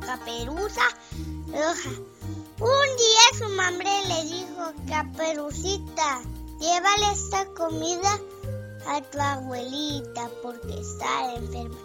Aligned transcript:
caperuza 0.00 0.82
roja. 1.48 1.90
Un 2.58 2.88
día 2.96 3.38
su 3.38 3.48
madre 3.54 3.90
le 4.08 4.24
dijo, 4.24 4.72
caperucita, 4.88 6.22
llévale 6.58 7.12
esta 7.12 7.46
comida 7.54 8.18
a 8.88 9.00
tu 9.02 9.20
abuelita 9.20 10.30
porque 10.42 10.80
está 10.80 11.34
enferma. 11.34 11.76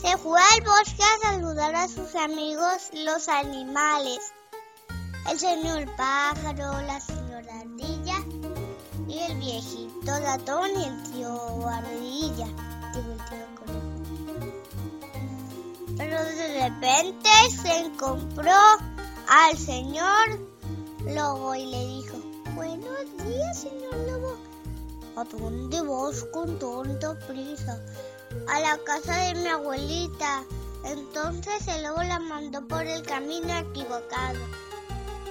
Se 0.00 0.16
fue 0.18 0.40
al 0.40 0.60
bosque 0.62 1.02
a 1.02 1.30
saludar 1.30 1.74
a 1.74 1.88
sus 1.88 2.14
amigos 2.14 2.90
los 2.92 3.28
animales. 3.28 4.20
El 5.30 5.38
señor 5.38 5.94
pájaro, 5.96 6.80
la 6.82 7.00
señora 7.00 7.60
ardilla 7.60 8.16
y 9.08 9.18
el 9.18 9.38
viejito 9.38 10.20
latón 10.20 10.70
y 10.78 10.84
el 10.84 11.02
tío 11.12 11.68
ardilla. 11.68 12.46
El 12.94 13.16
tío 13.16 13.46
conejo. 13.58 13.83
Pero 16.04 16.22
de 16.22 16.60
repente 16.60 17.30
se 17.62 17.78
encontró 17.78 18.52
al 19.26 19.56
señor 19.56 20.38
lobo 21.06 21.54
y 21.54 21.64
le 21.64 21.86
dijo, 21.86 22.18
buenos 22.54 23.16
días 23.24 23.58
señor 23.58 23.94
lobo. 24.10 24.36
¿A 25.16 25.24
dónde 25.24 25.80
vas 25.80 26.22
con 26.24 26.58
tanta 26.58 27.18
prisa? 27.26 27.82
A 28.48 28.60
la 28.60 28.76
casa 28.84 29.16
de 29.16 29.34
mi 29.36 29.48
abuelita. 29.48 30.44
Entonces 30.84 31.66
el 31.68 31.84
lobo 31.84 32.02
la 32.02 32.18
mandó 32.18 32.68
por 32.68 32.86
el 32.86 33.02
camino 33.02 33.56
equivocado. 33.56 34.40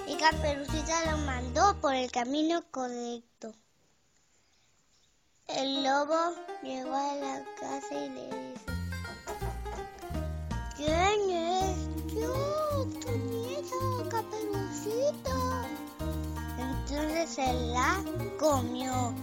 Y 0.08 0.16
Caperucita 0.16 1.12
lo 1.12 1.17
mandó 1.19 1.80
por 1.81 1.94
el 1.94 2.12
camino 2.12 2.64
correcto. 2.72 3.53
El 5.50 5.84
lobo 5.84 6.34
llegó 6.64 6.95
a 6.95 7.16
la 7.16 7.45
casa 7.59 7.94
y 7.94 8.09
le 8.09 8.25
dijo, 8.25 8.72
Se 17.27 17.53
la 17.53 18.03
comió. 18.38 19.13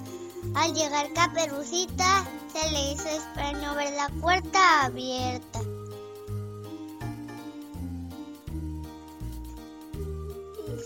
Al 0.55 0.73
llegar 0.73 1.13
Caperucita, 1.13 2.27
se 2.51 2.71
le 2.71 2.93
hizo 2.93 3.09
extraño 3.09 3.75
ver 3.75 3.93
la 3.93 4.09
puerta 4.21 4.85
abierta. 4.87 5.61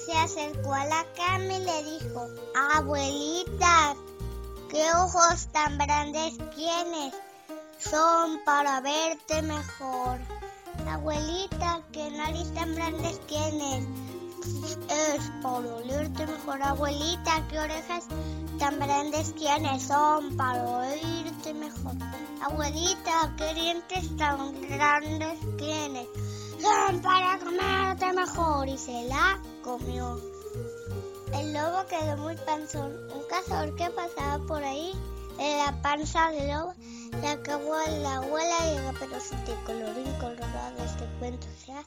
Se 0.05 0.13
acercó 0.13 0.75
a 0.75 0.85
la 0.87 1.07
cama 1.17 1.55
y 1.55 1.65
le 1.65 1.85
dijo, 1.85 2.27
abuelita, 2.75 3.95
¿qué 4.69 4.85
ojos 4.95 5.47
tan 5.53 5.79
grandes 5.79 6.37
tienes? 6.57 7.15
Son 7.79 8.41
para 8.45 8.81
verte 8.81 9.41
mejor. 9.41 10.19
Abuelita, 10.91 11.81
¿qué 11.93 12.11
nariz 12.11 12.53
tan 12.55 12.75
grandes 12.75 13.25
tienes? 13.29 13.87
Es 14.45 15.31
para 15.43 15.75
olerte 15.75 16.27
mejor, 16.27 16.63
abuelita. 16.63 17.47
¿Qué 17.49 17.59
orejas 17.59 18.05
tan 18.59 18.79
grandes 18.79 19.35
tienes? 19.35 19.85
Son 19.85 20.37
para 20.37 20.63
oírte 20.63 21.55
mejor. 21.55 21.95
Abuelita, 22.43 23.35
¿qué 23.39 23.55
dientes 23.55 24.17
tan 24.17 24.61
grandes 24.69 25.39
tienes? 25.57 26.07
Son 26.61 27.01
para 27.01 27.39
comerte 27.39 28.13
mejor. 28.13 28.69
Y 28.69 28.77
se 28.77 29.09
la 29.09 29.41
comió. 29.63 30.21
El 31.33 31.53
lobo 31.55 31.87
quedó 31.89 32.17
muy 32.19 32.37
panzón. 32.37 32.93
Un 33.15 33.23
cazador 33.29 33.75
que 33.77 33.89
pasaba 33.91 34.45
por 34.47 34.63
ahí, 34.63 34.93
en 35.39 35.59
la 35.59 35.83
panza 35.83 36.31
del 36.31 36.49
lobo, 36.49 36.75
le 37.21 37.29
acabó 37.29 37.77
la 38.03 38.17
abuela 38.17 38.57
y 38.73 38.97
pero 38.99 39.19
si 39.21 39.35
te 39.37 39.55
colorín 39.65 40.13
colorado 40.21 40.85
este 40.85 41.07
cuento 41.19 41.47
se 41.65 41.73
ha 41.73 41.85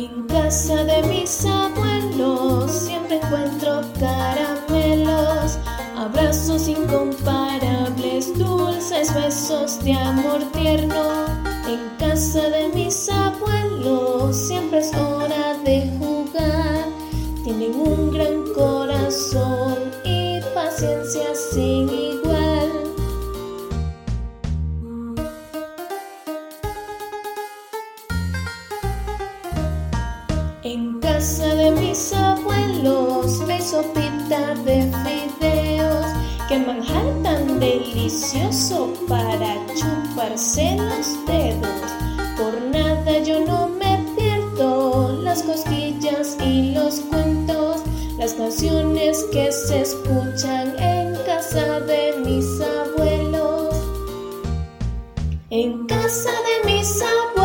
En 0.00 0.22
casa 0.28 0.82
de 0.84 1.02
mis 1.08 1.44
abuelos 1.44 2.72
siempre 2.72 3.16
encuentro 3.16 3.82
caramelos, 4.00 5.58
abrazos 5.94 6.68
incomparables, 6.68 8.32
dulces 8.38 9.12
besos 9.12 9.84
de 9.84 9.92
amor 9.92 10.40
tierno. 10.52 11.26
En 11.68 11.80
casa 11.98 12.48
de 12.48 12.70
mis 12.74 13.10
abuelos 13.10 14.34
siempre 14.36 14.78
es 14.78 14.90
hora 14.94 15.58
de 15.66 15.92
jugar, 15.98 16.86
tienen 17.44 17.74
un 17.74 18.10
gran 18.10 18.54
corazón 18.54 19.76
y 20.06 20.40
paciencia 20.54 21.34
casa 31.20 31.54
de 31.54 31.70
mis 31.72 32.14
abuelos 32.14 33.42
hay 33.46 33.60
sopita 33.60 34.54
de 34.64 34.90
fideos, 35.04 36.06
que 36.48 36.58
manjar 36.58 37.04
tan 37.22 37.60
delicioso 37.60 38.94
para 39.06 39.54
chuparse 39.74 40.78
los 40.78 41.26
dedos. 41.26 41.90
Por 42.38 42.54
nada 42.72 43.18
yo 43.18 43.44
no 43.44 43.68
me 43.68 44.02
pierdo 44.16 45.20
las 45.22 45.42
cosquillas 45.42 46.38
y 46.42 46.72
los 46.72 47.00
cuentos, 47.00 47.82
las 48.16 48.32
canciones 48.32 49.22
que 49.30 49.52
se 49.52 49.82
escuchan 49.82 50.74
en 50.78 51.16
casa 51.26 51.80
de 51.80 52.14
mis 52.24 52.46
abuelos. 52.62 53.74
En 55.50 55.86
casa 55.86 56.30
de 56.30 56.72
mis 56.72 57.02
abuelos 57.02 57.39